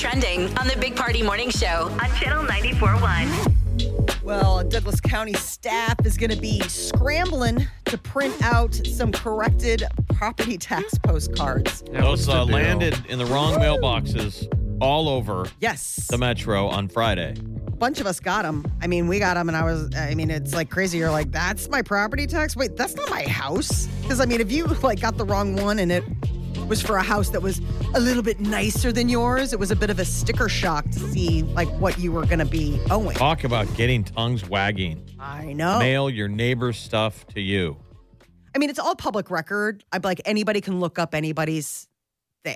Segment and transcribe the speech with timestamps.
[0.00, 4.22] Here's what's trending on the Big Party Morning Show on Channel 94.1.
[4.22, 10.56] Well, Douglas County staff is going to be scrambling to print out some corrected property
[10.56, 11.82] tax postcards.
[11.92, 14.48] Those uh, landed in the wrong mailboxes
[14.80, 16.06] all over Yes.
[16.08, 17.34] the metro on Friday.
[17.66, 18.64] A bunch of us got them.
[18.80, 20.98] I mean, we got them, and I was, I mean, it's like crazy.
[20.98, 22.56] You're like, that's my property tax?
[22.56, 23.86] Wait, that's not my house.
[24.02, 26.04] Because, I mean, if you like got the wrong one and it
[26.70, 27.60] was for a house that was
[27.94, 31.00] a little bit nicer than yours, it was a bit of a sticker shock to
[31.00, 33.16] see like what you were going to be owing.
[33.16, 35.04] Talk about getting tongues wagging.
[35.18, 35.80] I know.
[35.80, 37.76] Mail your neighbor's stuff to you.
[38.54, 39.84] I mean, it's all public record.
[39.92, 41.88] I'm like anybody can look up anybody's,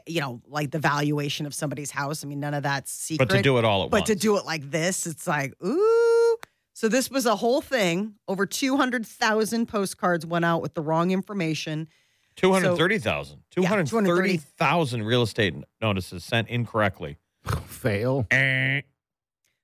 [0.06, 2.24] you know, like the valuation of somebody's house.
[2.24, 3.28] I mean, none of that's secret.
[3.28, 4.08] But to do it all at But once.
[4.10, 6.36] to do it like this, it's like ooh.
[6.76, 8.14] So this was a whole thing.
[8.28, 11.88] Over two hundred thousand postcards went out with the wrong information.
[12.36, 13.38] 230,000.
[13.56, 17.18] Yeah, 230,000 real estate notices sent incorrectly.
[17.66, 18.27] Fail.
[18.30, 18.82] Eh.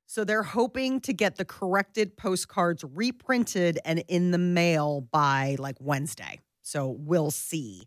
[0.07, 5.77] So they're hoping to get the corrected postcards reprinted and in the mail by like
[5.81, 6.41] Wednesday.
[6.63, 7.83] So we'll see.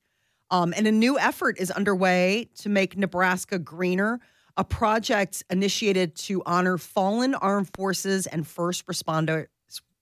[0.49, 4.19] Um, and a new effort is underway to make Nebraska greener.
[4.55, 9.47] A project initiated to honor fallen armed forces and first responder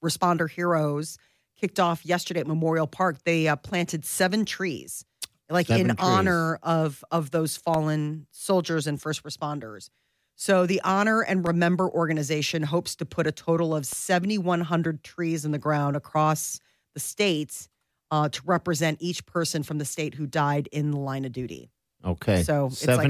[0.04, 1.18] responder heroes
[1.62, 3.18] kicked off yesterday at Memorial Park.
[3.24, 5.06] They uh, planted seven trees,
[5.50, 6.10] like Seven in trees.
[6.10, 9.90] honor of of those fallen soldiers and first responders.
[10.36, 15.52] So the Honor and Remember organization hopes to put a total of 7,100 trees in
[15.52, 16.60] the ground across
[16.96, 17.70] the states
[18.10, 21.70] uh, to represent each person from the state who died in the line of duty.
[22.04, 22.42] Okay.
[22.42, 23.02] So it's like a-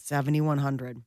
[0.00, 1.02] 7,100.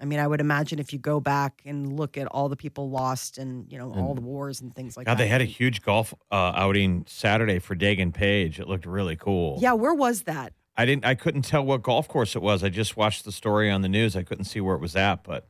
[0.00, 2.90] I mean, I would imagine if you go back and look at all the people
[2.90, 5.22] lost and, you know, all the wars and things like God, that.
[5.24, 8.60] they had a huge golf uh, outing Saturday for Daegan Page.
[8.60, 9.58] It looked really cool.
[9.60, 10.52] Yeah, where was that?
[10.78, 12.62] I didn't I couldn't tell what golf course it was.
[12.62, 14.14] I just watched the story on the news.
[14.14, 15.46] I couldn't see where it was at, but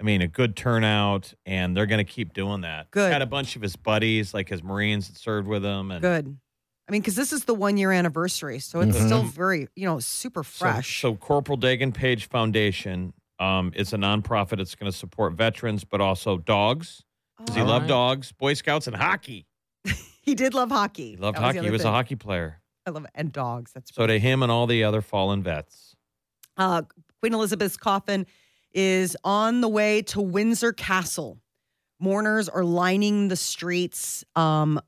[0.00, 2.90] I mean, a good turnout and they're going to keep doing that.
[2.90, 3.12] Good.
[3.12, 6.36] Had a bunch of his buddies, like his Marines that served with him and Good.
[6.88, 8.58] I mean, because this is the one year anniversary.
[8.58, 11.00] So it's still very, you know, super So- fresh.
[11.00, 13.12] So, Corporal Daegan Page Foundation
[13.44, 14.60] um, is a nonprofit.
[14.60, 17.04] It's going to support veterans, but also dogs.
[17.38, 17.88] Because he right.
[17.88, 19.46] dogs, Boy Scouts, and hockey.
[20.22, 21.10] he did love hockey.
[21.10, 21.58] He loved That hockey.
[21.58, 22.60] He other was a hockey player.
[22.86, 23.10] I love it.
[23.14, 23.72] And dogs.
[23.72, 25.94] That's So to him and all the other fallen vets.
[26.56, 26.82] uh,
[27.20, 28.26] Queen Elizabeth's coffin
[28.72, 31.38] is on the way to Windsor Castle.
[32.00, 34.24] Mourners are lining the streets.
[34.36, 34.80] Um,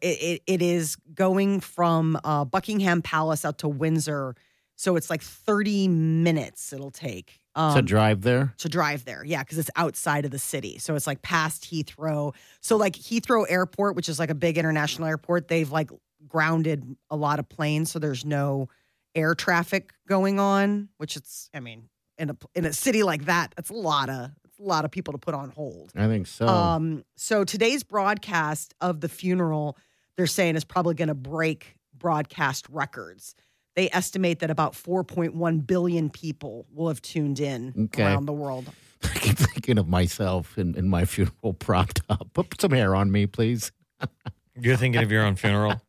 [0.00, 4.34] it, it, it is going from uh, Buckingham Palace out to Windsor.
[4.76, 7.41] So it's like 30 minutes it'll take.
[7.54, 8.54] Um, to drive there.
[8.58, 9.22] to drive there.
[9.24, 10.78] Yeah, because it's outside of the city.
[10.78, 12.34] So it's like past Heathrow.
[12.60, 15.90] So like Heathrow Airport, which is like a big international airport, they've like
[16.26, 18.68] grounded a lot of planes, so there's no
[19.14, 20.88] air traffic going on.
[20.96, 24.30] Which it's, I mean, in a in a city like that, that's a lot of
[24.44, 25.92] it's a lot of people to put on hold.
[25.94, 26.46] I think so.
[26.46, 29.76] Um, so today's broadcast of the funeral,
[30.16, 33.34] they're saying is probably going to break broadcast records.
[33.74, 38.04] They estimate that about 4.1 billion people will have tuned in Okay.
[38.04, 38.70] around the world.
[39.04, 42.28] I keep thinking of myself in, in my funeral propped up.
[42.34, 43.72] Put some hair on me, please.
[44.60, 45.80] You're thinking of your own funeral?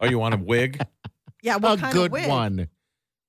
[0.00, 0.80] Oh, you want a wig?
[1.42, 2.28] Yeah, what a kind good of wig?
[2.28, 2.68] one.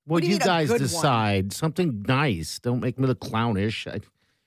[0.08, 0.88] Well, do you you, guys good one?
[0.88, 2.60] decide something nice.
[2.60, 3.88] Don't make me look clownish.
[3.88, 4.02] I,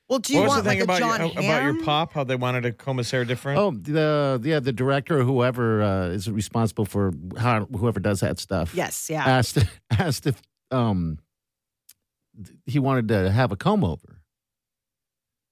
[0.09, 1.85] Well, do you what was want the thing like about, a John your, about your
[1.85, 2.13] pop?
[2.15, 3.59] How they wanted to comb his hair different?
[3.59, 8.39] oh, the yeah, the director or whoever uh, is responsible for how, whoever does that
[8.39, 8.75] stuff.
[8.75, 9.25] Yes, yeah.
[9.25, 9.59] asked
[9.91, 11.19] asked if um
[12.67, 14.23] he wanted to have a comb over,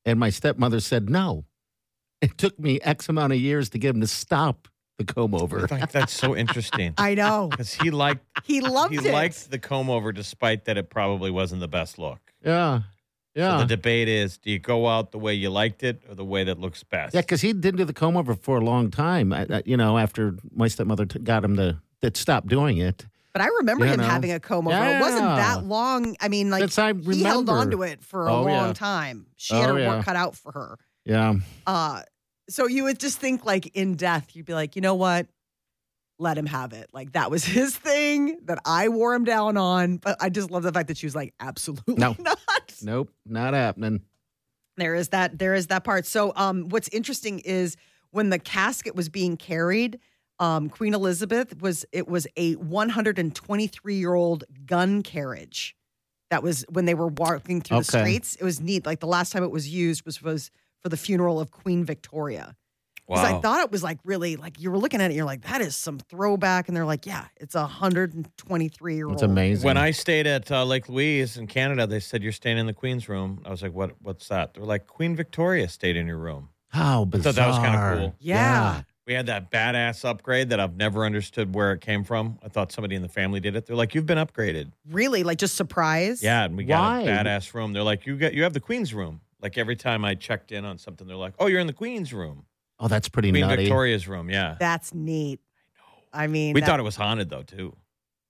[0.05, 1.45] and my stepmother said no.
[2.23, 5.39] It took me X amount of years to get him to stop the comb I
[5.39, 5.67] over.
[5.69, 6.95] think that's so interesting.
[6.99, 7.49] I know.
[7.51, 9.13] Because he liked He loved he it.
[9.13, 12.21] liked the comb over, despite that it probably wasn't the best look.
[12.43, 12.83] Yeah,
[13.37, 16.15] So yeah, the debate is: Do you go out the way you liked it, or
[16.15, 17.15] the way that looks best?
[17.15, 17.21] yeah.
[17.21, 19.33] Because he didn't do the comb over for a long time.
[19.33, 23.07] I, I- you know, after my stepmother t- got him to that stop doing it.
[23.35, 24.07] but I remember You him know.
[24.07, 24.77] having a comb over.
[24.77, 26.17] It wasn't that long.
[26.21, 28.73] I mean, like That's I he held on to it for a Oh, long yeah.
[28.73, 29.27] time.
[29.37, 29.89] She had Oh, her yeah.
[29.97, 30.79] work cut out for her.
[31.05, 31.35] Yeah,
[31.67, 32.03] Uh,
[32.49, 35.27] so you would just think like in death, you'd be like, you know what?
[36.19, 36.89] Let him have it.
[36.93, 39.99] Like that was his thing that I wore him down on.
[39.99, 42.17] But I just love the fact that she was like, absolutely No.
[42.19, 42.39] not.
[42.83, 44.03] Nope, not happening.
[44.77, 46.07] There is that there is that part.
[46.07, 47.77] So um what's interesting is
[48.11, 49.99] when the casket was being carried,
[50.39, 55.77] um Queen Elizabeth was it was a 123-year-old gun carriage.
[56.31, 58.37] That was when they were walking through the streets.
[58.37, 58.85] It was neat.
[58.85, 60.51] Like the last time it was used was was
[60.83, 62.57] for the funeral of Queen Victoria.
[63.07, 65.43] Because I thought it was like really like you were looking at it, you're like,
[65.43, 66.69] that is some throwback.
[66.69, 69.15] And they're like, yeah, it's a 123 year old.
[69.15, 69.67] It's amazing.
[69.67, 72.73] When I stayed at uh, Lake Louise in Canada, they said you're staying in the
[72.73, 73.43] Queen's room.
[73.45, 73.93] I was like, "What?
[74.03, 77.33] What's that?" They're like, "Queen Victoria stayed in your room." how I bizarre.
[77.33, 78.17] thought that was kinda cool.
[78.21, 78.83] Yeah.
[79.07, 82.39] We had that badass upgrade that I've never understood where it came from.
[82.45, 83.65] I thought somebody in the family did it.
[83.67, 86.25] They're like, "You've been upgraded." Really, like just surprised.
[86.25, 87.01] Yeah, and we got Why?
[87.03, 87.73] a badass room.
[87.73, 90.65] They're like, "You got you have the Queen's room." Like every time I checked in
[90.65, 92.47] on something, they're like, "Oh, you're in the Queen's room,
[92.79, 93.65] Oh, that's pretty Queen nutty.
[93.65, 95.41] Victoria's room." Yeah, That's neat.
[96.15, 96.25] I know.
[96.25, 97.77] I mean, we that- thought it was haunted though too.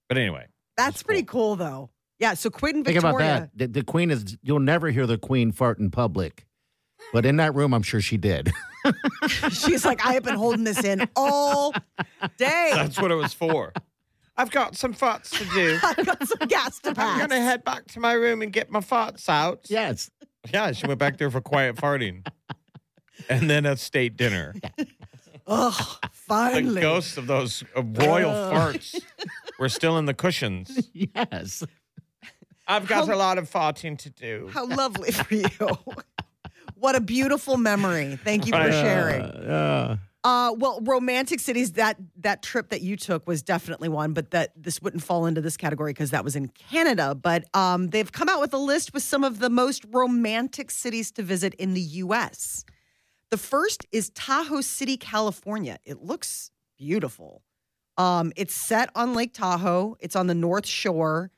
[0.08, 0.46] But anyway,
[0.76, 1.90] that's That's pretty cool though.
[2.19, 2.34] Yeah.
[2.34, 3.00] So Queen Victoria.
[3.00, 3.50] Think about that.
[3.56, 4.37] The, the queen is.
[4.43, 6.46] You'll never hear the queen fart in public,
[7.12, 8.52] but in that room, I'm sure she did.
[9.50, 11.72] She's like, I have been holding this in all
[12.38, 12.70] day.
[12.72, 13.72] that's what it was for.
[14.37, 15.78] I've got some farts to do.
[15.82, 17.12] I've got some gas to pass.
[17.12, 19.66] I'm going to head back to my room and get my farts out.
[19.69, 20.10] yes.
[20.52, 22.25] Yeah, she went back there for quiet farting.
[23.29, 24.55] And then a state dinner.
[25.47, 25.73] Ugh,
[26.03, 26.81] The finally.
[26.81, 28.75] ghosts of those uh, royal Ugh.
[28.75, 29.01] farts
[29.59, 30.89] were still in the cushions.
[30.93, 31.63] Yes.
[32.67, 34.51] I've got How- a lot of farting to do.
[34.53, 35.47] How lovely for you.
[36.75, 38.17] what a beautiful memory.
[38.25, 38.73] Thank you for Right.
[38.73, 39.23] sharing.
[39.23, 41.73] Uh, Uh, well, romantic cities.
[41.75, 45.41] That that trip that you took was definitely one, but that this wouldn't fall into
[45.41, 47.15] this category because that was in Canada.
[47.15, 51.13] But um, they've come out with a list with some of the most romantic cities
[51.13, 52.65] to visit in the U.S.
[53.31, 55.78] The first is Tahoe City, California.
[55.84, 57.43] It looks beautiful.
[57.99, 59.96] Um, it's set on Lake Tahoe.
[60.00, 61.31] It's on the North Shore,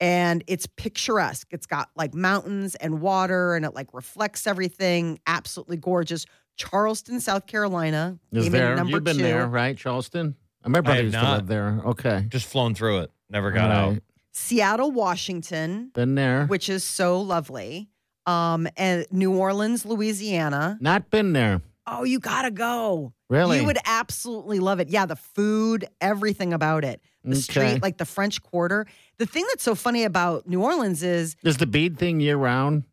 [0.00, 1.48] and it's picturesque.
[1.52, 5.18] It's got like mountains and water, and it like reflects everything.
[5.26, 6.26] Absolutely gorgeous.
[6.56, 8.18] Charleston, South Carolina.
[8.32, 8.76] is came there?
[8.76, 9.22] number You've been two.
[9.22, 10.36] there, right, Charleston?
[10.66, 11.80] My brother have used to live there.
[11.86, 12.26] Okay.
[12.28, 13.10] Just flown through it.
[13.30, 14.02] Never got All out.
[14.32, 16.46] Seattle, Washington, Been there.
[16.46, 17.89] which is so lovely.
[18.30, 20.78] Um, and New Orleans, Louisiana.
[20.80, 21.62] Not been there.
[21.86, 23.12] Oh, you gotta go.
[23.28, 23.58] Really?
[23.60, 24.88] You would absolutely love it.
[24.88, 27.00] Yeah, the food, everything about it.
[27.24, 27.40] The Okay.
[27.40, 28.86] street, like the French Quarter.
[29.18, 32.84] The thing that's so funny about New Orleans is Is the bead thing year round?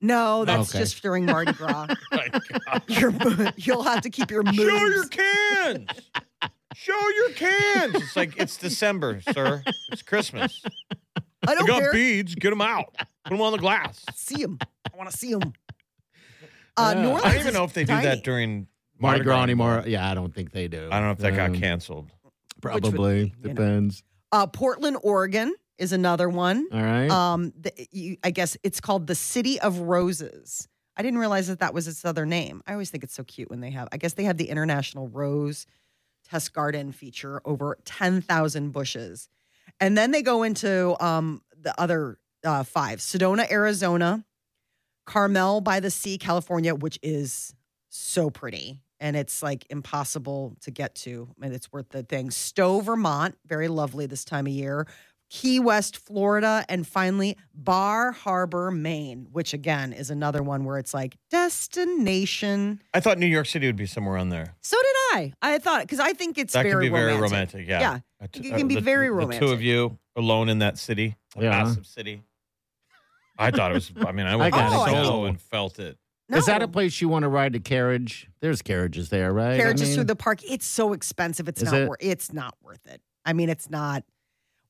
[0.00, 0.78] no, that's Okay.
[0.80, 1.86] just during Mardi Gras.
[2.12, 2.28] My
[2.66, 2.82] God.
[2.88, 3.12] your,
[3.56, 4.56] you'll have to keep your moves.
[4.58, 5.88] Show your cans.
[6.74, 7.94] Show your cans.
[7.96, 9.62] It's like it's December, sir.
[9.92, 10.62] It's Christmas.
[11.46, 11.92] I I don't you got care.
[11.92, 12.34] beads.
[12.34, 12.94] Get them out.
[13.24, 14.04] Put them on the glass.
[14.14, 14.58] See them.
[14.92, 15.52] I want to see them.
[16.76, 17.02] Uh, Yeah.
[17.02, 18.68] New Orleans I don't even know if they do that during
[18.98, 19.82] Mardi Gras anymore?
[19.86, 20.88] Yeah, I don't think they do.
[20.90, 22.10] I don't know if that got Um, canceled.
[22.62, 23.54] Probably be, you know.
[23.54, 24.02] depends.
[24.32, 26.66] Uh, Portland, Oregon is another one.
[26.72, 27.10] All right.
[27.10, 30.68] Um, the, you, I guess it's called the City of Roses.
[30.96, 32.62] I didn't realize that that was its other name.
[32.66, 33.88] I always think it's so cute when they have.
[33.90, 35.66] I guess they have the International Rose
[36.28, 39.28] Test Garden feature over ten thousand bushes,
[39.80, 44.24] and then they go into um, the other uh, five: Sedona, Arizona,
[45.06, 47.54] Carmel by the Sea, California, which is
[47.88, 48.78] so pretty.
[49.02, 52.30] And it's like impossible to get to, and it's worth the thing.
[52.30, 54.86] Stowe, Vermont, very lovely this time of year.
[55.30, 60.92] Key West, Florida, and finally Bar Harbor, Maine, which again is another one where it's
[60.92, 62.82] like destination.
[62.92, 64.54] I thought New York City would be somewhere on there.
[64.60, 65.32] So did I.
[65.40, 67.30] I thought because I think it's that very could be very romantic.
[67.32, 67.68] romantic.
[67.68, 67.80] Yeah.
[67.80, 67.98] Yeah.
[68.20, 71.16] I t- It can be the- very the two of you alone in that city,
[71.36, 71.50] a Yeah.
[71.50, 72.22] massive city.
[73.40, 73.92] I thought it was.
[74.06, 75.24] I mean, I I went gotta solo go.
[75.24, 75.98] and felt it.
[76.28, 78.28] Is that a place you want to ride the carriage?
[78.40, 79.54] There's carriages there, right?
[79.54, 80.40] I carriages mean, through the park.
[80.48, 81.48] It's so expensive.
[81.48, 81.74] It's not.
[81.74, 81.86] it?
[81.88, 83.00] Wor- it's not worth it.
[83.24, 84.04] I mean, it's not.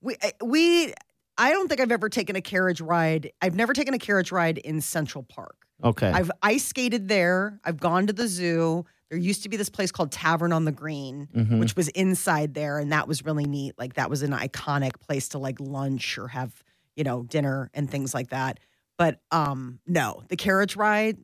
[0.01, 0.95] We I- we.
[1.37, 3.31] I don't think I've ever taken a carriage ride.
[3.43, 5.57] I've never taken a carriage ride in Central Park.
[5.83, 6.09] Okay.
[6.11, 7.59] I've ice skated there.
[7.65, 8.85] I've gone to the zoo.
[9.11, 11.59] There used to be this place called Tavern on the Green, Mhm.
[11.59, 13.75] which was inside there, and that was really neat.
[13.79, 16.53] Like that was an iconic place to like lunch or have
[17.01, 18.61] you know dinner and things like that.
[18.99, 21.17] But um, no, the carriage ride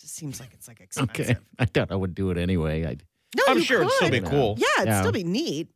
[0.00, 1.10] just seems like it's like expensive.
[1.20, 1.36] okay.
[1.58, 2.86] I thought I would do it anyway.
[2.86, 3.02] I'd...
[3.36, 4.54] No, I'm you sure it'd still be cool.
[4.56, 5.00] Yeah, it'd Yeah.
[5.00, 5.68] still be neat.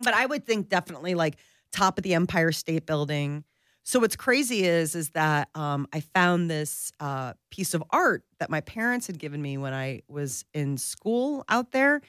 [0.00, 1.36] But I would think definitely like
[1.72, 3.44] top of the Empire State Building.
[3.82, 8.48] So what's crazy is is that um, I found this uh, piece of art that
[8.48, 12.00] my parents had given me when I was in school out there,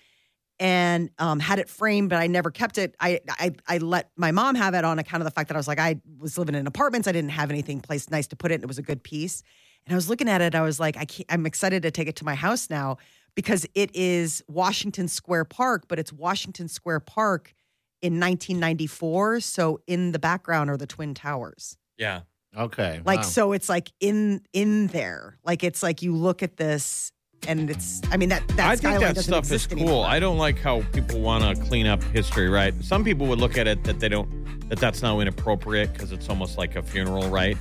[0.60, 2.96] and um, had it framed, but I never kept it.
[3.00, 5.60] I, I I let my mom have it on account of the fact that I
[5.60, 7.08] was like I was living in apartments.
[7.08, 8.56] I didn't have anything place nice to put it.
[8.56, 9.42] And it was a good piece.
[9.86, 10.56] And I was looking at it.
[10.56, 12.98] I was like, I can't, I'm excited to take it to my house now
[13.36, 17.54] because it is Washington Square Park, but it's Washington Square Park
[18.01, 19.39] in 1994.
[19.39, 21.78] So in the background are the Twin Towers.
[21.98, 22.22] Yeah.
[22.58, 23.01] Okay.
[23.06, 23.25] Like wow.
[23.25, 25.38] so it's like in in there.
[25.44, 27.12] Like it's like you look at this
[27.48, 29.79] and it's I mean that that I think that doesn't stuff is cool.
[29.79, 30.05] anymore.
[30.05, 32.74] I don't like how people want to clean up history, right?
[32.84, 34.29] Some people would look at it that they don't
[34.69, 37.58] that that's now inappropriate because it's almost like a funeral, right?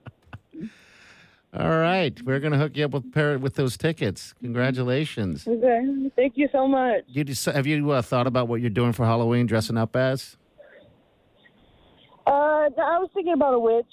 [1.52, 4.34] All right, we're gonna hook you up with pair with those tickets.
[4.40, 5.46] Congratulations.
[5.48, 5.80] Okay.
[6.14, 7.02] Thank you so much.
[7.08, 10.36] You just, have you uh, thought about what you're doing for Halloween, dressing up as?
[12.26, 13.84] Uh, I was thinking about a witch.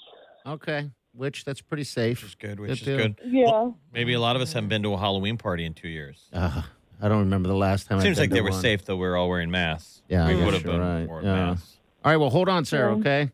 [0.46, 1.44] Okay, witch.
[1.44, 2.36] that's pretty Which is safe.
[2.38, 2.96] good, which is deal.
[2.96, 3.18] good.
[3.26, 3.70] Yeah.
[3.92, 6.28] Maybe a lot of us haven't been to a Halloween party in two years.
[6.32, 6.62] Uh,
[7.02, 7.98] I don't remember the last time.
[7.98, 8.60] I've Seems been like to they were one.
[8.60, 8.96] safe, though.
[8.96, 10.02] We were all wearing masks.
[10.08, 11.08] Yeah, we would have you're been right.
[11.08, 11.34] wore Yeah.
[11.34, 11.76] masks.
[12.04, 12.92] All right, well, hold on, Sarah.
[12.94, 13.00] Yeah.
[13.00, 13.30] Okay.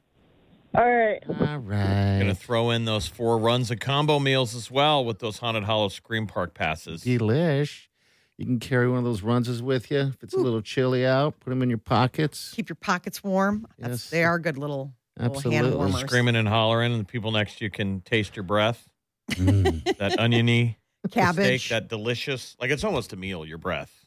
[0.74, 1.22] All right.
[1.28, 5.88] All Gonna throw in those four Runza combo meals as well with those haunted hollow
[5.88, 7.04] scream park passes.
[7.04, 7.86] Delish.
[8.38, 11.38] You can carry one of those Runzas with you if it's a little chilly out.
[11.38, 12.52] Put them in your pockets.
[12.54, 13.66] Keep your pockets warm.
[13.78, 14.10] That's, Yes.
[14.10, 15.76] They are good little, little hand Absolutely.
[15.76, 16.00] warmers.
[16.00, 18.88] Screaming and hollering, and the people next to you can taste your breath.
[19.30, 19.96] Mm.
[19.98, 20.78] That oniony
[21.12, 21.60] Cabbage.
[21.66, 23.46] steak, that delicious, like it's almost a meal.
[23.46, 24.04] Your breath.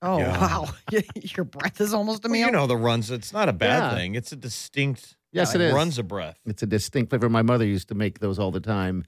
[0.00, 0.40] oh, Yeah.
[0.40, 0.68] wow.
[1.16, 2.46] your breath is almost a Well, meal.
[2.46, 3.10] you know the Runza.
[3.10, 3.94] It's not a bad Yeah.
[3.98, 4.14] thing.
[4.14, 5.16] It's a distinct.
[5.32, 5.74] Yes, like, it is.
[5.74, 6.38] Runza breath.
[6.46, 7.28] It's a distinct flavor.
[7.28, 9.04] My mother used to make those all the time,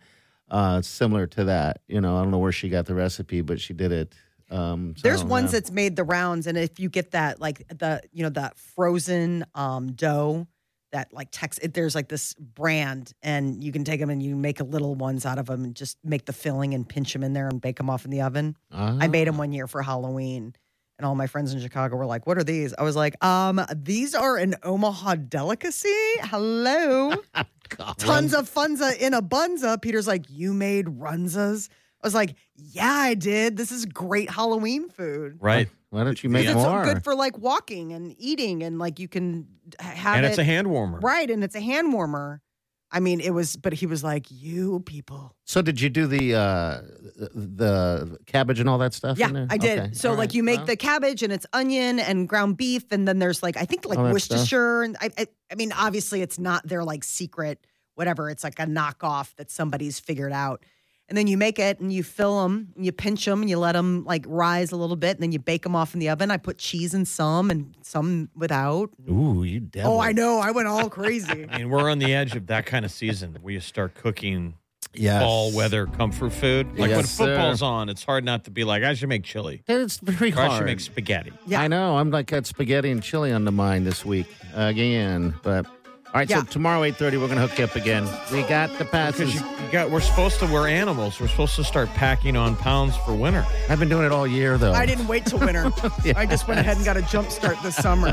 [0.51, 1.81] uh, similar to that.
[1.89, 4.13] You know, I don't know where she got the recipe, but she did it.
[4.51, 5.61] Um, so, There's ones yeah.
[5.61, 9.45] that's made the rounds, and if you get that, like the you know that frozen
[9.55, 10.49] um, dough,
[10.91, 14.35] that like Tex, it, there's like this brand, and you can take them and you
[14.35, 17.23] make a little ones out of them, and just make the filling and pinch them
[17.23, 18.57] in there and bake them off in the oven.
[18.73, 19.31] I made Ah.
[19.31, 20.55] them one year for Halloween,
[21.01, 23.61] and all my friends in Chicago were like, "What are these?" I was like, "Um,
[23.75, 25.89] these are an Omaha delicacy.
[26.21, 27.15] Hello,
[27.99, 31.69] tons of funza in a bunza." Peter's like, "You made runzas."
[32.03, 33.57] I was like, "Yeah, I did.
[33.57, 35.69] This is great Halloween food." Right.
[35.89, 36.85] Why don't you make It's more?
[36.85, 39.47] so good for like walking and eating, and like you can
[39.79, 41.01] have and it it's a hand warmer.
[41.01, 42.43] right, and it's a hand warmer.
[42.93, 46.35] I mean, it was, but he was like, "You people." so did you do the
[46.35, 46.81] uh,
[47.35, 49.19] the cabbage and all that stuff?
[49.19, 49.47] Yeah, in there?
[49.49, 49.79] I did.
[49.79, 49.91] Okay.
[49.93, 50.35] So All like right.
[50.35, 53.57] you make Well, the cabbage and it's onion and ground beef, and then there's like
[53.57, 54.39] I think like All that stuff.
[54.39, 58.31] Worcestershire, and I, I I mean obviously it's not their like secret whatever.
[58.31, 60.65] It's like a knockoff that somebody's figured out.
[61.11, 63.59] And then you make it and you fill them and you pinch them and you
[63.59, 66.09] let them like rise a little bit and then you bake them off in the
[66.09, 66.31] oven.
[66.31, 68.91] I put cheese in some and some without.
[69.11, 69.95] Ooh, you devil.
[69.95, 70.39] Oh, I know.
[70.39, 71.47] I went all crazy.
[71.51, 74.55] I mean, we're on the edge of that kind of season where you start cooking
[74.93, 75.23] Yes.
[75.23, 76.67] fall weather comfort food.
[76.71, 77.27] Like when Yes, sir.
[77.27, 79.63] football's on, it's hard not to be like, I should make chili.
[79.69, 81.33] It's very Or I should make spaghetti.
[81.47, 81.61] Yeah.
[81.61, 81.97] I know.
[81.97, 85.35] I'm like got spaghetti and chili on the mind this week again.
[85.43, 85.67] But
[86.13, 86.39] all right, Yeah.
[86.41, 88.09] so tomorrow eight thirty we're gonna hook you up again.
[88.33, 89.33] We got the passes.
[89.33, 91.21] Because you, you got, we're supposed to, we're animals.
[91.21, 93.47] We're supposed to start packing on pounds for winter.
[93.69, 94.73] I've been doing it all year though.
[94.73, 95.71] I didn't wait till winter.
[96.17, 98.09] I just went ahead and got a jump start this summer.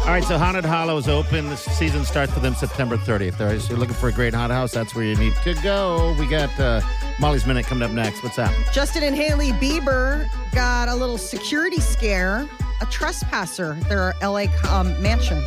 [0.00, 1.48] All right, so Haunted Hollow is open.
[1.48, 3.40] The season starts for them September 30th.
[3.40, 4.70] All right, so you're looking for a great haunted house.
[4.70, 6.14] That's where you need to go.
[6.20, 6.80] We got uh,
[7.18, 8.22] Molly's Minute coming up next.
[8.22, 8.52] What's up?
[8.72, 12.48] Justin and Haley Bieber got a little security scare.
[12.80, 15.42] A trespasser at their LA um, mansion.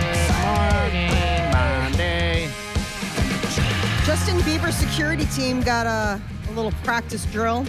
[0.00, 2.48] Good morning, Monday.
[4.06, 7.66] Justin Bieber's security team got a, a little practice drill.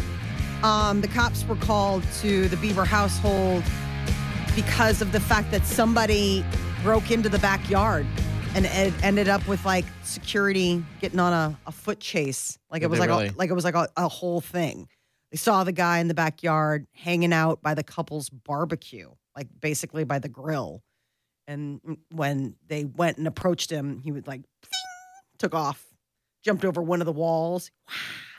[0.63, 3.65] Um, the cops were called to the Bieber household
[4.55, 6.45] because of the fact that somebody
[6.83, 8.07] broke into the backyard
[8.55, 12.57] and it ended up with like security getting on a, a foot chase.
[12.69, 13.27] Like it Did was like really?
[13.27, 14.87] a, like it was like a, a whole thing.
[15.31, 20.03] They saw the guy in the backyard hanging out by the couple's barbecue, like basically
[20.03, 20.83] by the grill.
[21.47, 24.41] And when they went and approached him, he was like
[25.39, 25.85] took off,
[26.43, 27.71] jumped over one of the walls.
[27.87, 27.95] Wow,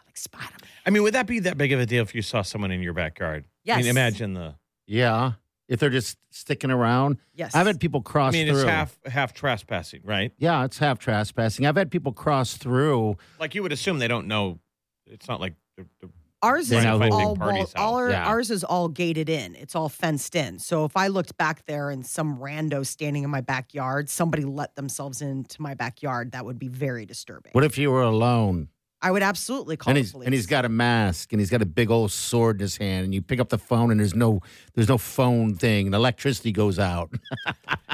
[0.06, 0.70] like Spider Man.
[0.84, 2.82] I mean, would that be that big of a deal if you saw someone in
[2.82, 3.46] your backyard?
[3.68, 4.56] I mean, imagine the.
[4.86, 5.32] Yeah.
[5.72, 7.16] If they're just sticking around.
[7.34, 7.54] Yes.
[7.54, 8.60] I've had people cross I cross mean, through.
[8.60, 10.30] it's half half trespassing, right?
[10.36, 11.64] Yeah, it's half trespassing.
[11.66, 13.16] I've had people cross through.
[13.40, 14.58] Like you would assume they don't know.
[15.06, 16.10] It's not like they're, they're
[16.42, 18.26] Ours is know all, Big wall, parties all our, Yeah.
[18.26, 19.54] ours is all gated in.
[19.54, 20.58] It's all fenced in.
[20.58, 24.74] So if I looked back there and some rando standing in my backyard, somebody let
[24.74, 27.52] themselves into my backyard, that would be very disturbing.
[27.52, 28.68] What if you were alone?
[29.02, 30.26] I would absolutely call and the he's police.
[30.26, 33.04] and he's got a mask and he's got a big old sword in his hand
[33.04, 34.40] and you pick up the phone and there's no
[34.74, 37.10] there's no phone thing and electricity goes out.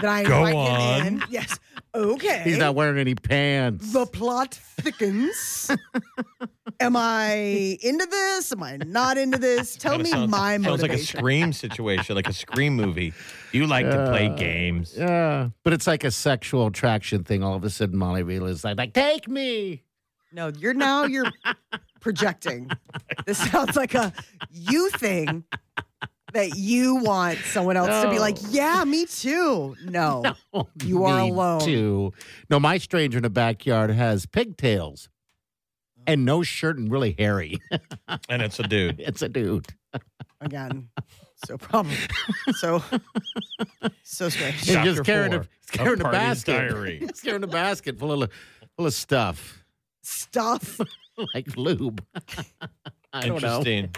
[0.01, 1.07] Then I Go invite him on.
[1.07, 1.23] in.
[1.31, 1.59] Yes.
[1.95, 2.43] Okay.
[2.45, 3.93] He's not wearing any pants.
[3.93, 5.71] the plot thickens.
[6.81, 8.53] Am I into this?
[8.53, 9.75] Am I not into this?
[9.77, 11.19] Tell me sounds, my sounds like a motivation.
[11.19, 13.13] scream situation, like a scream movie.
[13.53, 14.95] You like to play games.
[14.97, 17.43] yeah, but it's like a sexual attraction thing.
[17.43, 19.83] All of a sudden, Molly realizes like, like take me.
[20.33, 21.31] No, you're now you're
[22.01, 22.71] projecting.
[23.27, 24.13] This sounds like a
[24.51, 25.45] you thing
[26.35, 29.77] that you want someone else to be like, yeah, me too.
[29.85, 30.23] No.
[30.85, 31.61] You are alone.
[31.61, 32.13] Too.
[32.51, 35.09] No, my stranger in the backyard has pigtails
[36.07, 37.59] and no shirt and really hairy.
[38.29, 39.01] And it's a dude.
[39.01, 39.67] it's a dude.
[40.41, 40.89] Again.
[41.47, 41.95] So problem.
[42.57, 42.83] So
[44.03, 44.57] so strange.
[44.57, 46.53] He's Chapter just carrying a, he's carrying a basket.
[46.53, 46.99] Diary.
[46.99, 48.31] He's carrying a basket full of
[48.77, 49.65] full of stuff
[50.09, 50.81] Stuff.
[51.35, 52.03] like lube.
[53.13, 53.59] I don't know.
[53.59, 53.91] Interesting.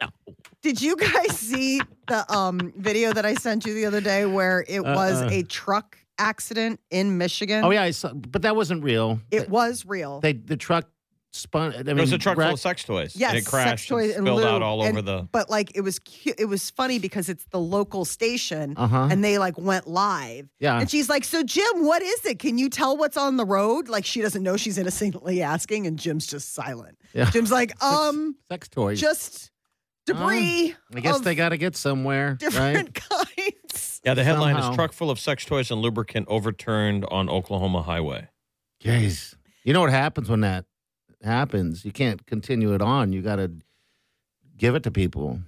[0.62, 4.64] Did you guys see the um video that I sent you the other day where
[4.68, 5.30] it was Uh-uh.
[5.30, 7.64] a truck accident in Michigan?
[7.64, 9.20] Oh yeah, I saw, but that wasn't real.
[9.30, 10.20] It was real.
[10.20, 10.88] They the truck
[11.32, 11.72] spun.
[11.74, 13.14] I mean, It was a truck full of sex toys.
[13.16, 15.28] Yes, and it sex crashed toys and and spilled out all And- over the.
[15.32, 16.34] but like it was cute.
[16.38, 19.08] It was funny because it's the local station Uh-huh.
[19.10, 20.48] and they like went live.
[20.58, 20.80] Yeah.
[20.80, 22.38] And she's like, "So Jim, what is it?
[22.38, 25.98] Can you tell what's on the road?" Like she doesn't know she's innocently asking and
[25.98, 26.98] Jim's just silent.
[27.14, 27.30] Yeah.
[27.30, 29.00] Jim's like, "Um, sex toys.
[29.00, 29.50] just
[30.06, 32.38] debris I guess they got to get somewhere, right?
[32.38, 34.70] different kinds." Yeah, the headline Somehow.
[34.70, 38.28] is truck full of sex toys and lubricant overturned on Oklahoma highway.
[38.82, 40.64] Jeez, you know what happens when that
[41.22, 41.84] happens?
[41.84, 43.12] You can't continue it on.
[43.12, 43.50] You got to
[44.56, 45.40] give it to people.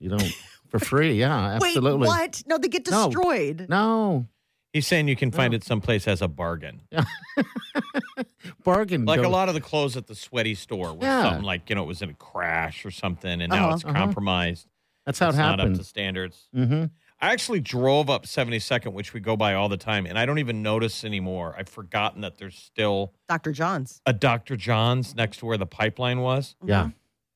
[0.00, 0.34] You don't
[0.68, 1.14] for free.
[1.14, 1.92] Yeah, absolutely.
[2.00, 2.42] Wait, what?
[2.46, 3.66] No, they get destroyed.
[3.68, 4.26] No
[4.72, 6.80] He's saying you can find it someplace as a bargain.
[8.64, 9.04] bargain.
[9.04, 11.22] Like a lot of the clothes at the sweaty store was Yeah.
[11.22, 13.84] something like, you know, it was in a crash or something, and now Uh-huh, it's
[13.84, 13.94] uh-huh.
[13.94, 14.66] compromised.
[15.06, 15.76] That's how it's it not up happened.
[15.76, 16.48] to standards.
[16.52, 16.84] hmm
[17.20, 20.38] I actually drove up 72nd, which we go by all the time, and I don't
[20.38, 21.54] even notice anymore.
[21.58, 23.52] I've forgotten that there's still Dr.
[23.52, 24.02] John's.
[24.04, 24.56] a Dr.
[24.56, 26.54] John's next to where the pipeline was.
[26.60, 26.68] Mm-hmm.
[26.68, 26.88] Yeah,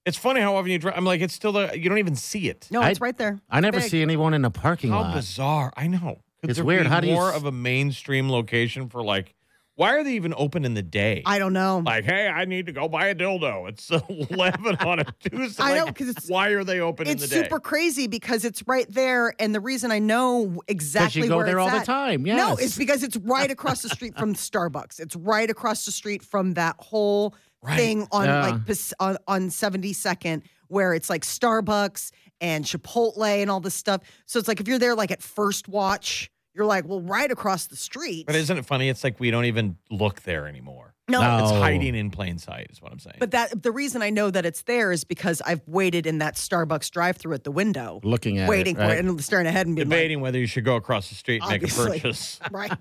[0.05, 0.95] It's funny how often you drive.
[0.97, 1.75] I'm like, it's still there.
[1.75, 2.69] You don't even see it.
[2.71, 3.41] No, I- it's right there.
[3.49, 3.89] I never Big.
[3.91, 4.97] see anyone in a parking lot.
[5.05, 5.15] How lot.
[5.15, 5.73] bizarre!
[5.77, 6.19] I know.
[6.43, 6.85] Could It's there weird.
[6.85, 9.35] be How do you more s- of a mainstream location for like?
[9.79, 11.23] Why are they even open in the day?
[11.25, 11.81] I don't know.
[11.87, 13.69] like, hey, I need to go buy a dildo.
[13.69, 13.89] It's
[14.31, 15.63] eleven on a Tuesday.
[15.63, 17.43] I know, Like, 'cause it's- why are they open in it's the day?
[17.45, 20.67] super crazy because it's right there, and the reason I know exactly.
[20.67, 22.27] Because exactly you go where there it's all at- the time.
[22.27, 22.37] Yes.
[22.37, 24.99] No, it's because it's right across the street from Starbucks.
[24.99, 27.77] It's right across the street from that whole Right.
[27.77, 28.43] thing on Yeah.
[28.51, 32.11] like Pas- on, on 72nd where it's like Starbucks
[32.41, 34.01] and Chipotle and all this stuff.
[34.27, 37.67] So it's like if you're there like at first watch, you're like, well, right across
[37.67, 38.27] the street.
[38.27, 38.89] But isn't it funny?
[38.89, 40.88] It's like we don't even look there anymore.
[41.09, 41.43] No, No.
[41.45, 42.69] It's hiding in plain sight.
[42.71, 43.17] Is what I'm saying.
[43.19, 46.35] but that the reason I know that it's there is because I've waited in that
[46.35, 48.99] Starbucks drive-through at the window, looking at waiting it, for right?
[48.99, 51.43] it and staring ahead and being like, debating whether you should go across the street
[51.43, 52.01] and make a Obviously.
[52.01, 52.41] purchase.
[52.51, 52.73] Right.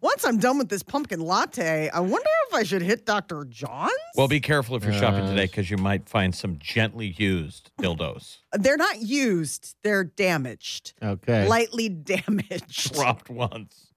[0.00, 3.44] Once I'm done with this pumpkin latte, I wonder if I should hit Dr.
[3.48, 3.90] John's.
[4.14, 7.70] Well, be careful if you're shopping Uh, today because you might find some gently used
[7.80, 10.92] dildos They're not used, they're damaged.
[11.02, 11.48] Okay.
[11.48, 12.94] Lightly damaged.
[12.94, 13.88] dropped once.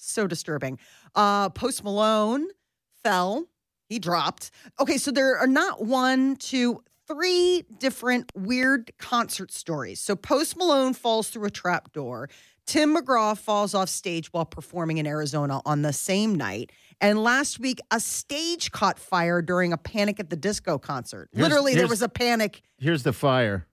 [0.00, 0.78] So disturbing.
[1.14, 2.48] Uh Post Malone
[3.02, 3.46] fell.
[3.88, 4.50] He dropped.
[4.78, 10.00] Okay, so there are not one, two, three different weird concert stories.
[10.00, 12.28] So Post Malone falls through a trap door.
[12.66, 16.70] Tim McGraw falls off stage while performing in Arizona on the same night.
[17.00, 21.28] And last week, a stage caught fire during a Panic at the Disco concert.
[21.32, 22.62] Here's- Literally, there was a panic.
[22.78, 23.66] Here's the fire.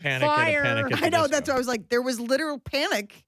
[0.00, 0.64] Panic Fire!
[0.64, 0.92] at a panic.
[0.94, 1.28] At the I know Disco.
[1.36, 3.24] that's why I was like, there was literal panic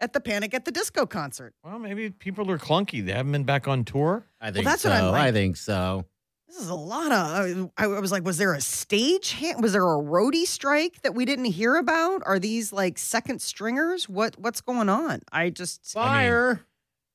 [0.00, 1.54] at the Panic at the Disco concert.
[1.64, 3.04] Well, maybe people are clunky.
[3.04, 4.24] They haven't been back on tour.
[4.40, 4.90] I think that's so.
[4.90, 6.04] what I'm like- I think so.
[6.46, 7.70] This is a lot of.
[7.76, 9.32] I, I was like, was there a stage?
[9.32, 12.22] hand- Was there a roadie strike that we didn't hear about?
[12.24, 14.08] Are these like second stringers?
[14.08, 15.20] What What's going on?
[15.30, 15.84] I just.
[15.92, 16.64] Fire.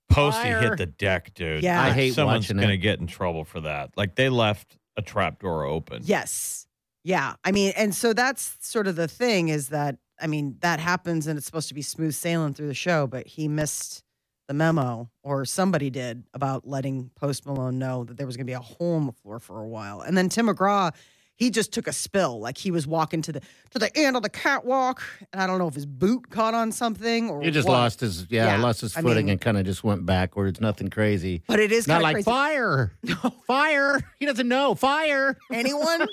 [0.09, 0.61] Posty Fire.
[0.61, 1.63] hit the deck, dude.
[1.63, 1.81] Yeah.
[1.81, 2.77] I hate Someone's watching gonna it.
[2.77, 3.89] get in trouble for that.
[3.97, 6.01] Like they left a trap door open.
[6.05, 6.67] Yes.
[7.03, 7.35] Yeah.
[7.43, 11.27] I mean, and so that's sort of the thing is that, I mean, that happens
[11.27, 14.03] and it's supposed to be smooth sailing through the show, but he missed
[14.47, 18.49] the memo or somebody did about letting Post Malone know that there was going to
[18.49, 20.01] be a hole in the floor for a while.
[20.01, 20.93] And then Tim McGraw,
[21.35, 22.39] he just took a spill.
[22.39, 23.41] Like he was walking to the
[23.71, 25.01] to the end of the catwalk,
[25.33, 27.73] and I don't know if his boot caught on something or He just what.
[27.75, 30.61] lost his yeah, Yeah, lost his I footing mean- and kind of just went backwards.
[30.61, 31.43] Nothing crazy.
[31.47, 32.25] But it is Not like crazy.
[32.25, 32.93] fire.
[33.47, 33.99] Fire.
[34.19, 34.75] He doesn't know.
[34.75, 35.37] Fire.
[35.51, 36.07] Anyone?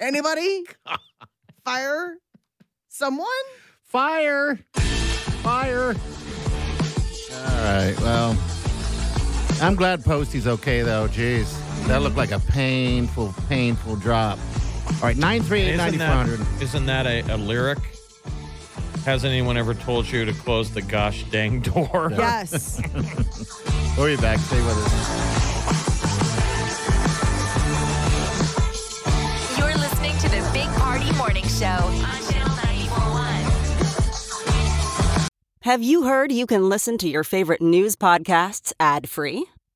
[0.00, 0.64] Anybody?
[1.64, 2.16] Fire?
[2.88, 3.26] Someone?
[3.82, 4.58] Fire.
[5.42, 5.94] Fire.
[7.32, 7.94] All right.
[8.00, 8.36] Well,
[9.60, 11.08] I'm glad Posty's okay though.
[11.08, 11.52] Jeez.
[11.86, 14.38] That looked like a painful, painful drop.
[14.96, 16.38] All right, 938 Isn't 9400.
[16.38, 17.78] that, isn't that a, a lyric?
[19.04, 22.12] Hasn't anyone ever told you to close the gosh dang door?
[22.16, 22.80] Yes.
[23.96, 24.38] We'll be back.
[24.40, 24.92] Stay with us.
[29.58, 35.28] You're listening to the Big Party Morning Show on Channel 941.
[35.62, 39.46] Have you heard you can listen to your favorite news podcasts ad free?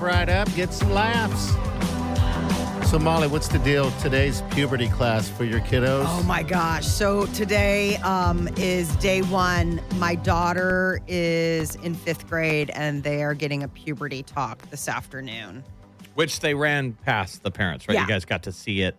[0.00, 0.10] Right.
[0.20, 1.54] Right up, get some laughs.
[2.90, 6.06] So, Molly, what's the deal today's puberty class for your kiddos?
[6.08, 6.84] Oh my gosh.
[6.84, 9.80] So today um, is day one.
[9.98, 15.62] My daughter is in fifth grade and they are getting a puberty talk this afternoon.
[16.14, 17.94] Which they ran past the parents, right?
[17.94, 18.02] Yeah.
[18.02, 18.96] You guys got to see it.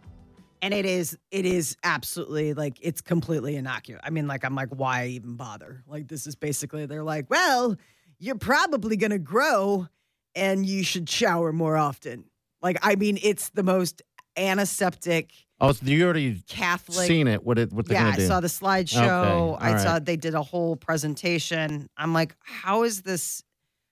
[0.61, 3.99] And it is it is absolutely like it's completely innocuous.
[4.05, 5.83] I mean, like I'm like, why even bother?
[5.85, 7.75] Like this is basically they're like, well,
[8.19, 9.89] you're probably gonna grow
[10.35, 12.25] and you should shower more often.
[12.61, 14.01] Like, I mean, it's the most
[14.37, 17.43] antiseptic Oh, so you already Catholic seen it?
[17.45, 18.25] What it what they're yeah, I do?
[18.25, 19.53] saw the slideshow.
[19.57, 21.87] Okay, I saw they did a whole presentation.
[21.95, 23.43] I'm like, how is this?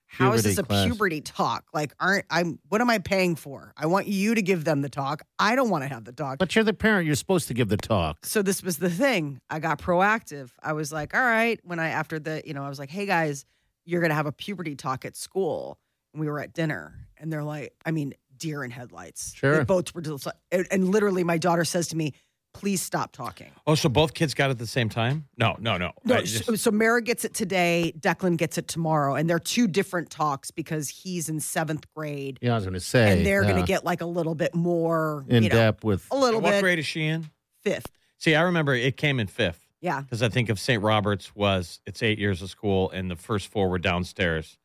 [0.07, 0.85] How is Puberty this a class.
[0.87, 1.65] puberty talk?
[1.71, 2.57] Like, aren't I'm?
[2.69, 3.71] What am I paying for?
[3.77, 5.21] I want you to give them the talk.
[5.37, 6.39] I don't want to have the talk.
[6.39, 7.05] But you're the parent.
[7.05, 8.25] You're supposed to give the talk.
[8.25, 9.39] so this was the thing.
[9.51, 10.49] I got proactive.
[10.63, 11.59] I was like, all right.
[11.63, 13.45] When I after the, you know, I was like, hey guys,
[13.85, 15.77] you're gonna have a puberty talk at school.
[16.13, 19.33] And we were at dinner, and they're like, I mean, deer in headlights.
[19.35, 19.57] Sure.
[19.57, 22.13] They both were, just, and, and literally, my daughter says to me,
[22.53, 25.25] "Please stop talking." Oh, so both kids got it at the same time?
[25.37, 25.91] No, no, no.
[26.03, 27.93] No, just- so, so Mara gets it today.
[27.99, 32.53] Declan gets it tomorrow, and they're two different talks because he's in seventh grade, Yeah,
[32.53, 33.11] I was gonna say.
[33.11, 35.83] and they're going uh, to get like a little bit more in you know, depth
[35.83, 36.07] with.
[36.11, 37.29] a little what bit What grade is she in?
[37.63, 37.91] fifth.
[38.17, 40.81] See, I remember it came in fifth Yeah, because I think of St.
[40.81, 44.57] Robert's was it's eight years of school, and the first four were downstairs,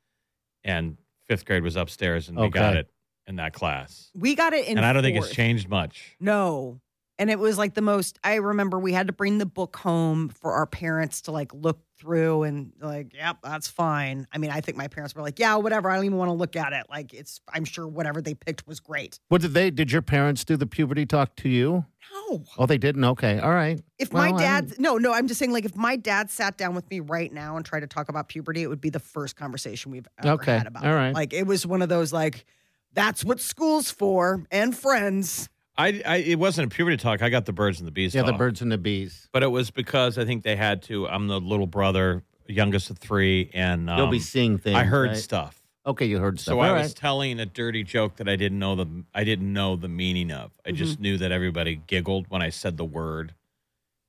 [0.64, 0.96] and
[1.28, 2.90] fifth grade was upstairs, and we got it
[3.26, 4.10] in that class.
[4.14, 4.76] we got it in.
[4.76, 5.28] and I don't think fourth.
[5.28, 6.16] it's changed much.
[6.20, 6.80] No.
[7.18, 10.30] And it was like the most I remember we had to bring the book home
[10.30, 14.26] for our parents to like look through and like, yep, that's fine.
[14.32, 15.88] I mean, I think my parents were like, yeah, whatever.
[15.90, 16.86] I don't even want to look at it.
[16.90, 19.20] Like it's I'm sure whatever they picked was great.
[19.28, 19.70] What did they?
[19.70, 21.84] Did your parents do the puberty talk to you?
[22.30, 22.44] No.
[22.58, 23.04] Oh, they didn't.
[23.04, 23.80] Okay, all right.
[23.98, 26.74] If Well, my dad, no, no, I'm just saying, like, if my dad sat down
[26.74, 29.36] with me right now and tried to talk about puberty, it would be the first
[29.36, 31.08] conversation we've ever Okay, had about all right.
[31.08, 31.14] it.
[31.14, 32.44] Like, it was one of those, like,
[32.92, 35.48] that's what school's for and friends.
[35.76, 37.22] I, I it wasn't a puberty talk.
[37.22, 38.14] I got the birds and the bees.
[38.14, 39.28] Yeah, the birds and the bees.
[39.32, 41.08] But it was because I think they had to.
[41.08, 44.76] I'm the little brother, youngest of three, and um, You'll be seeing things.
[44.76, 45.16] I heard right?
[45.16, 45.60] stuff.
[45.86, 46.52] Okay, you heard stuff.
[46.52, 46.82] So All I right.
[46.82, 50.30] was telling a dirty joke that I didn't know the I didn't know the meaning
[50.30, 50.52] of.
[50.64, 53.34] I just knew that everybody giggled when I said the word,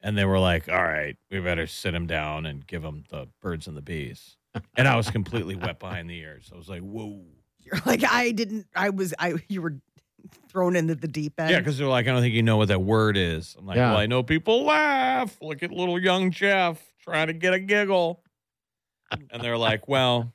[0.01, 3.28] And they were like, all right, we better sit him down and give him the
[3.41, 4.38] birds and the bees.
[4.78, 6.49] And I was completely wet behind the ears.
[6.54, 7.23] I was like, whoa.
[7.60, 9.75] You're like, I didn't, I was, I, you were
[10.50, 11.50] thrown into the deep end.
[11.52, 13.56] Yeah, because they're like, I don't think you know what that word is.
[13.58, 13.92] I'm like, Yeah.
[13.92, 15.36] well, I know people laugh.
[15.42, 18.22] Look at little young Jeff trying to get a giggle.
[19.12, 20.34] And they're like, well,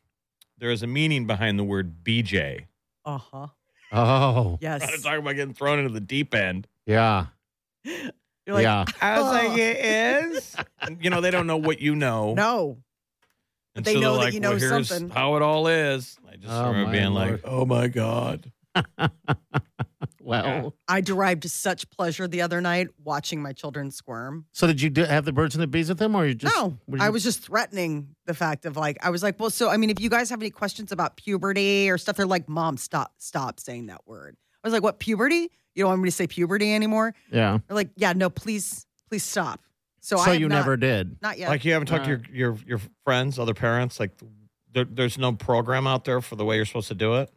[0.59, 2.67] there is a meaning behind the word BJ.
[3.05, 3.47] Uh huh.
[3.93, 4.83] Oh, Yes.
[4.83, 6.67] Trying to talk about getting thrown into the deep end.
[6.87, 7.27] yeah.
[8.47, 8.85] You're like, yeah.
[9.03, 9.57] I was like, Oh.
[9.57, 9.77] it
[10.35, 10.57] is.
[10.81, 12.35] And, you know, they don't know what you know.
[12.35, 12.79] no.
[13.77, 15.11] And they so know that like, you know well, here's something.
[15.11, 16.19] how it all is.
[16.31, 17.31] I just Oh, remember being Lord.
[17.33, 18.51] like, oh my God.
[20.23, 24.45] Well, I derived such pleasure the other night watching my children squirm.
[24.53, 26.55] so did you do, have the birds and the bees with them, or you just?
[26.55, 29.71] no, were I was just threatening the fact of like, I was like, well, so
[29.71, 32.77] I mean, if you guys have any questions about puberty or stuff, they're like, Mom,
[32.77, 34.37] stop, stop saying that word.
[34.63, 35.51] I was like, what puberty?
[35.75, 37.15] You don't want me to say puberty anymore?
[37.33, 37.59] Yeah.
[37.67, 39.61] They're like, yeah, no, please, please stop.
[40.01, 41.17] So, So, I have you not- never did.
[41.23, 41.49] not yet.
[41.49, 42.19] Like you haven't talked to Uh.
[42.33, 43.99] your, your your friends, other parents.
[43.99, 44.13] Like
[44.73, 47.31] there, there's no program out there for the way you're supposed to do it.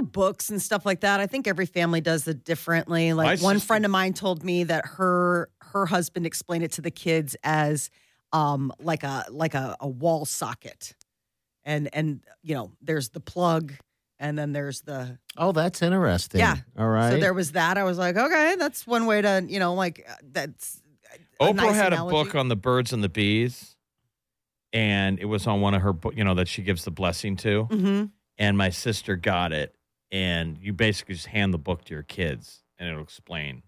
[0.00, 1.20] There books and stuff like that.
[1.20, 3.12] I think every family does it differently.
[3.12, 6.72] Like My one sister- friend of mine told me that her her husband explained it
[6.72, 7.90] to the kids as
[8.32, 10.94] um like a like a, a wall socket.
[11.64, 13.72] And and you know, there's the plug
[14.18, 16.40] and then there's the Oh, that's interesting.
[16.40, 16.56] Yeah.
[16.78, 17.12] All right.
[17.12, 17.76] so there was that.
[17.78, 20.82] I was like, okay, that's one way to, you know, like uh, that's
[21.40, 22.16] a Oprah nice had analogy.
[22.18, 23.76] a book on the birds and the bees,
[24.72, 27.36] and it was on one of her, book, you know, that she gives the blessing
[27.36, 27.66] to.
[27.70, 28.10] Mhm.
[28.38, 29.74] And my sister got it,
[30.10, 33.62] and you basically just hand the book to your kids, and it'll explain.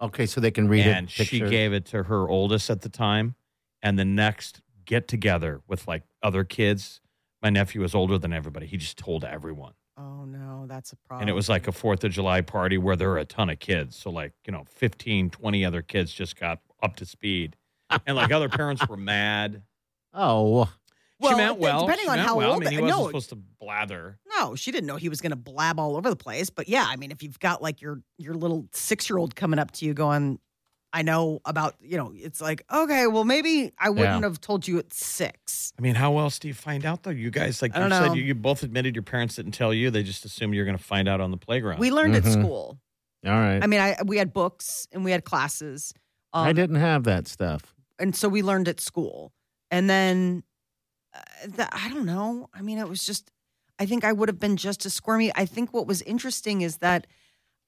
[0.00, 1.18] okay, so they can read and it.
[1.18, 3.34] And she gave it to her oldest at the time,
[3.82, 7.00] and the next get together with like other kids.
[7.42, 8.66] My nephew was older than everybody.
[8.66, 9.72] He just told everyone.
[9.96, 11.22] Oh no, that's a problem.
[11.22, 13.58] And it was like a Fourth of July party where there were a ton of
[13.58, 13.96] kids.
[13.96, 17.56] So, like, you know, 15, 20 other kids just got up to speed.
[18.06, 19.62] And like other parents were mad.
[20.12, 20.68] Oh,
[21.20, 21.80] Well, she meant it- well.
[21.82, 22.52] depending She on meant how well.
[22.52, 23.06] old I mean, he they- wasn't no.
[23.06, 24.18] supposed to blather.
[24.38, 26.50] No, she didn't know he was going to blab all over the place.
[26.50, 29.58] But yeah, I mean, if you've got like your your little six year old coming
[29.58, 30.38] up to you going,
[30.92, 34.78] "I know about," you know, it's like, okay, well, maybe I wouldn't have told you
[34.78, 35.72] at six.
[35.78, 37.10] I mean, how else do you find out though?
[37.10, 38.14] You guys, like I you don't said, know.
[38.14, 39.90] you, you both admitted your parents didn't tell you.
[39.90, 41.78] They just assumed you're going to find out on the playground.
[41.80, 42.32] We learned at Mhm.
[42.32, 42.78] school.
[43.26, 43.62] all right.
[43.62, 45.92] I mean, I we had books and we had classes.
[46.32, 47.74] Um, I didn't have that stuff.
[47.98, 49.32] and so we learned at school.
[49.70, 50.42] And then
[51.14, 51.20] uh,
[51.56, 52.48] the, I don't know.
[52.54, 53.30] I mean, it was just.
[53.78, 55.32] I think I would have been just as squirmy.
[55.34, 57.06] I think what was interesting is that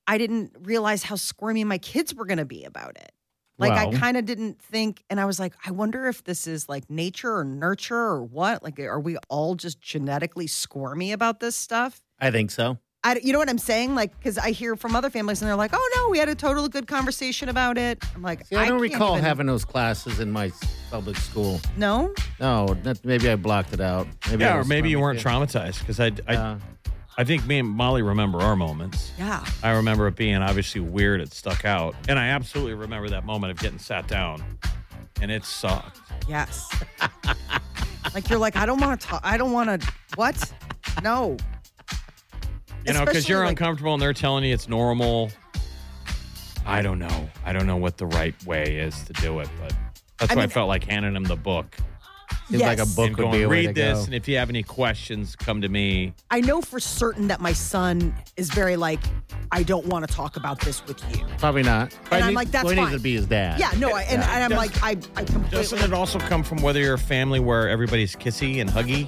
[0.06, 3.12] I didn't realize how squirmy my kids were going to be about it.
[3.58, 6.68] Like I kind of didn't think, and I was like, I wonder if this is
[6.68, 8.62] like nature or nurture or what.
[8.62, 12.00] Like, are we all just genetically squirmy about this stuff?
[12.18, 12.78] I think so.
[13.04, 13.94] I, you know what I'm saying?
[13.96, 16.34] Like, because I hear from other families and they're like, "Oh no, we had a
[16.36, 19.64] total good conversation about it." I'm like, See, I don't can't recall even- having those
[19.64, 20.52] classes in my
[20.90, 21.60] public school.
[21.76, 24.06] No, No, that, maybe I blocked it out.
[24.30, 25.28] Maybe I yeah, or maybe you weren't too.
[25.28, 26.58] traumatized because I, I, Yeah.
[27.18, 29.10] I think me and Molly remember our moments.
[29.18, 29.44] yeah.
[29.62, 31.20] I remember it being obviously weird.
[31.20, 34.42] It stuck out, and I absolutely remember that moment of getting sat down,
[35.20, 35.98] and it sucked.
[36.28, 36.70] Yes.
[38.14, 39.20] like you're like, I don't want to talk.
[39.24, 39.92] I don't want to.
[40.14, 40.52] What?
[41.02, 41.36] No.
[42.86, 45.30] You know, because you're like- uncomfortable and they're telling you it's normal.
[46.64, 47.28] I don't know.
[47.44, 49.72] I don't know what the right way is to do it, but
[50.18, 51.76] that's I why I felt like handing him the book
[52.48, 54.04] Seems like a book and would going, be a way read to this, go.
[54.04, 56.12] and if you have any questions, come to me.
[56.30, 59.00] I know for certain that my son is very like,
[59.50, 61.24] I don't want to talk about this with you.
[61.38, 61.90] Probably not.
[62.04, 63.58] Probably I'm need- like, that's well, he needs to be his dad.
[63.58, 64.34] Yeah, no, I, and, Yeah.
[64.34, 64.90] and I'm Does- like, I,
[65.20, 65.50] I completely.
[65.50, 69.06] Doesn't it also come from whether you're a family where everybody's kissy and huggy?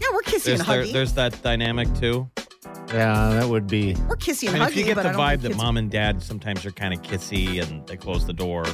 [0.00, 2.28] yeah, we're kissy There's, and there, there's that dynamic too.
[2.92, 3.94] Yeah, that would be.
[4.08, 4.70] we're kissy I and mean, huggy.
[4.72, 7.00] if you get but the vibe that kids- mom and dad sometimes are kind of
[7.02, 8.64] kissy and they close the door.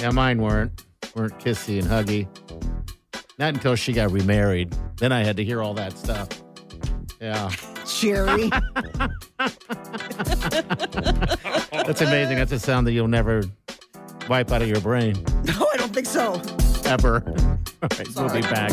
[0.00, 0.84] Yeah, mine weren't
[1.16, 2.28] weren't kissy and huggy.
[3.38, 4.74] Not until she got remarried.
[4.98, 6.28] Then I had to hear all that stuff.
[7.20, 7.50] Yeah,
[8.00, 8.50] Jerry.
[11.72, 12.36] that's amazing.
[12.36, 13.42] That's a sound that you'll never
[14.28, 16.40] wipe out of your brain no, I don't think so.
[16.84, 17.22] ever.
[17.82, 18.72] All right, we'll be back.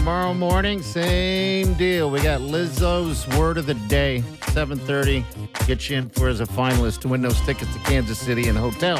[0.00, 2.10] Tomorrow morning, same deal.
[2.10, 5.26] We got Lizzo's word of the day, 7:30.
[5.66, 8.56] Get you in for as a finalist to win those tickets to Kansas City and
[8.56, 8.96] hotel.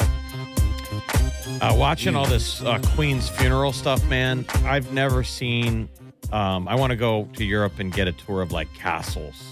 [1.62, 5.88] Uh, watching all this uh, Queen's funeral stuff, man, I've never seen.
[6.32, 9.42] Um, I want to go to Europe and get a tour of like castles.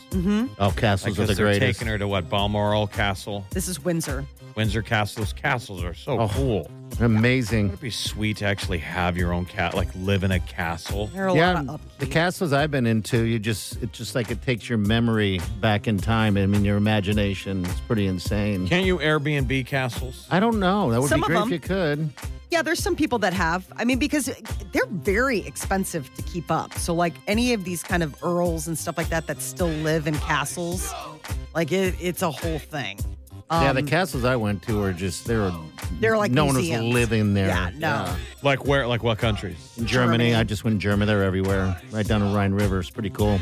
[0.58, 1.78] Oh, castles Like, are the 'cause they're greatest.
[1.80, 4.26] taking her to what Balmoral Castle, This is Windsor.
[4.58, 5.22] Windsor Castle.
[5.22, 6.28] Those castles are so Oh.
[6.28, 6.68] cool.
[7.00, 7.68] Amazing.
[7.68, 11.06] It'd be sweet to actually have your own cat, like live in a castle.
[11.14, 14.16] There are a yeah, lot of the castles I've been into, you just it's just
[14.16, 16.36] like it takes your memory back in time.
[16.36, 17.64] I mean, your imagination.
[17.66, 18.66] is pretty insane.
[18.66, 20.26] Can't you Airbnb castles?
[20.28, 20.90] I don't know.
[20.90, 22.10] That would Some be of great if you could.
[22.50, 23.64] Yeah, there's some people that have.
[23.76, 24.28] I mean, because
[24.72, 26.74] they're very expensive to keep up.
[26.74, 30.08] So, like any of these kind of earls and stuff like that that still live
[30.08, 30.92] in castles,
[31.54, 32.98] like it, it's a whole thing.
[33.50, 35.52] Yeah, the Um, castles I went to are just they were
[36.00, 37.48] They're like no one was living there.
[37.48, 38.14] Yeah, no.
[38.42, 38.86] Like where?
[38.86, 39.56] Like what countries?
[39.76, 40.34] Germany, Germany.
[40.34, 41.06] I just went in Germany.
[41.06, 42.80] They're everywhere, right down the Rhine River.
[42.80, 43.40] It's pretty cool.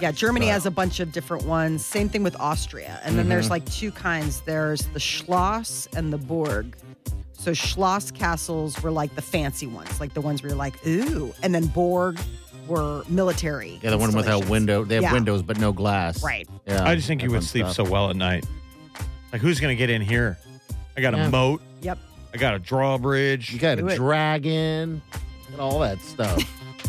[0.00, 1.84] Yeah, Germany has a bunch of different ones.
[1.86, 3.00] Same thing with Austria.
[3.04, 3.30] And then Mm-hmm.
[3.30, 6.76] there's like two kinds there's the Schloss and the Burg.
[7.34, 11.32] So, Schloss castles were like the fancy ones, like the ones where you're like, ooh.
[11.42, 12.18] And then Borg
[12.68, 13.78] were military.
[13.82, 14.50] Yeah, the one without installations.
[14.50, 14.84] window.
[14.84, 15.12] They have Yeah.
[15.12, 16.22] windows but no glass.
[16.22, 16.48] Right.
[16.66, 17.74] Yeah, I just think you would sleep stuff.
[17.86, 18.44] so well at night.
[19.32, 20.38] Like who's gonna get in here?
[20.96, 21.62] I got a moat.
[21.80, 21.98] Yep.
[22.34, 23.52] I got a drawbridge.
[23.52, 23.96] You got Do a it.
[23.96, 25.02] dragon
[25.50, 26.38] and all that stuff.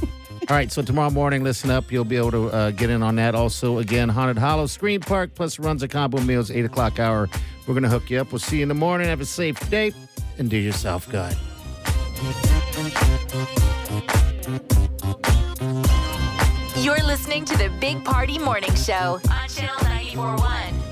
[0.50, 1.92] all right, so tomorrow morning, listen up.
[1.92, 3.36] You'll be able to uh, get in on that.
[3.36, 7.30] Also, again, Haunted Hollow Scream Park plus Runza combo meals, 8 o'clock hour.
[7.68, 8.32] We're going to hook you up.
[8.32, 9.08] We'll see you in the morning.
[9.08, 9.94] Have a safe day
[10.38, 11.36] and do yourself good.
[16.78, 20.83] You're listening to the Big Party Morning Show on Channel 941.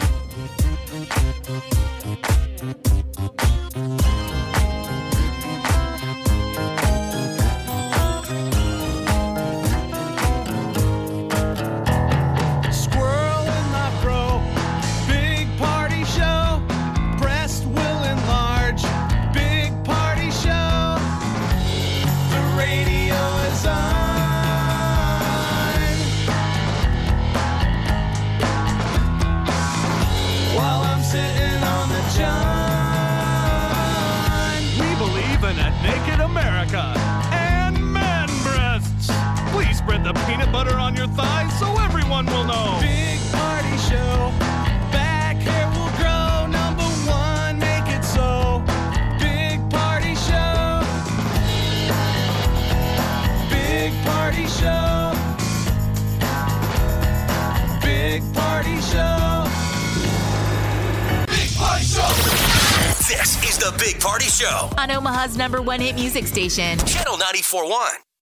[64.81, 66.75] On Omaha's number one hit music station.
[66.79, 68.10] Channel 94.1.